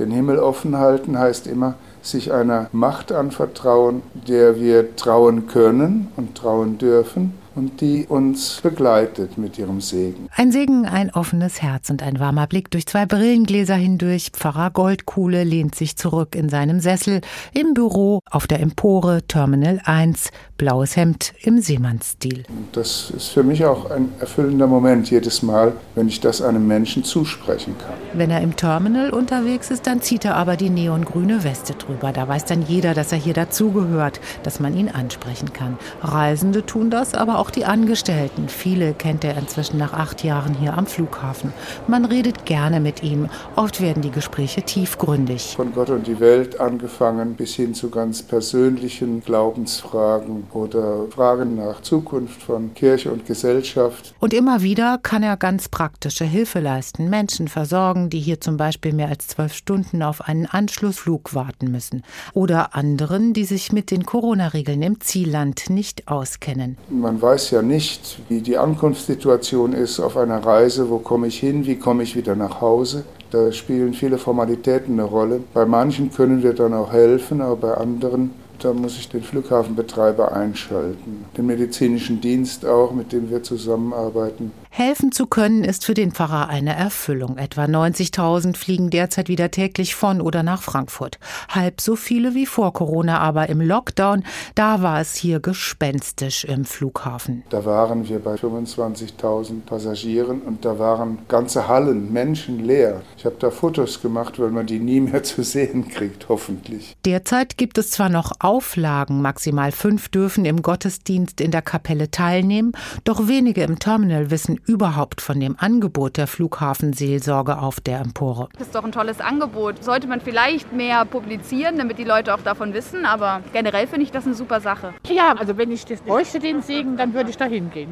[0.00, 6.36] Den Himmel offen halten heißt immer, sich einer Macht anvertrauen, der wir trauen können und
[6.36, 10.28] trauen dürfen und die uns begleitet mit ihrem Segen.
[10.34, 14.30] Ein Segen, ein offenes Herz und ein warmer Blick durch zwei Brillengläser hindurch.
[14.32, 17.20] Pfarrer Goldkuhle lehnt sich zurück in seinem Sessel
[17.52, 22.44] im Büro auf der Empore Terminal 1, blaues Hemd im Seemannsstil.
[22.72, 27.04] Das ist für mich auch ein erfüllender Moment jedes Mal, wenn ich das einem Menschen
[27.04, 27.94] zusprechen kann.
[28.12, 32.12] Wenn er im Terminal unterwegs ist, dann zieht er aber die neongrüne Weste drüber.
[32.12, 35.78] Da weiß dann jeder, dass er hier dazugehört, dass man ihn ansprechen kann.
[36.02, 38.48] Reisende tun das, aber auch auch die Angestellten.
[38.48, 41.52] Viele kennt er inzwischen nach acht Jahren hier am Flughafen.
[41.86, 43.28] Man redet gerne mit ihm.
[43.54, 45.54] Oft werden die Gespräche tiefgründig.
[45.54, 51.82] Von Gott und die Welt angefangen bis hin zu ganz persönlichen Glaubensfragen oder Fragen nach
[51.82, 54.14] Zukunft von Kirche und Gesellschaft.
[54.20, 57.10] Und immer wieder kann er ganz praktische Hilfe leisten.
[57.10, 62.04] Menschen versorgen, die hier zum Beispiel mehr als zwölf Stunden auf einen Anschlussflug warten müssen.
[62.32, 66.78] Oder anderen, die sich mit den Corona-Regeln im Zielland nicht auskennen.
[66.88, 71.40] Man weiß weiß ja nicht, wie die Ankunftssituation ist auf einer Reise, wo komme ich
[71.40, 73.04] hin, wie komme ich wieder nach Hause.
[73.32, 75.40] Da spielen viele Formalitäten eine Rolle.
[75.52, 80.32] Bei manchen können wir dann auch helfen, aber bei anderen da muss ich den Flughafenbetreiber
[80.32, 84.52] einschalten, den medizinischen Dienst auch, mit dem wir zusammenarbeiten.
[84.76, 87.38] Helfen zu können ist für den Pfarrer eine Erfüllung.
[87.38, 91.20] Etwa 90.000 fliegen derzeit wieder täglich von oder nach Frankfurt.
[91.48, 94.24] Halb so viele wie vor Corona, aber im Lockdown,
[94.56, 97.44] da war es hier gespenstisch im Flughafen.
[97.50, 103.02] Da waren wir bei 25.000 Passagieren und da waren ganze Hallen, Menschen leer.
[103.16, 106.96] Ich habe da Fotos gemacht, weil man die nie mehr zu sehen kriegt, hoffentlich.
[107.04, 112.72] Derzeit gibt es zwar noch Auflagen, maximal fünf dürfen im Gottesdienst in der Kapelle teilnehmen,
[113.04, 118.48] doch wenige im Terminal wissen überhaupt von dem Angebot der Flughafenseelsorge auf der Empore.
[118.58, 119.82] Das ist doch ein tolles Angebot.
[119.82, 124.10] Sollte man vielleicht mehr publizieren, damit die Leute auch davon wissen, aber generell finde ich
[124.10, 124.94] das eine super Sache.
[125.08, 127.90] Ja, also wenn ich das bräuchte, den Segen, dann würde ich da hingehen.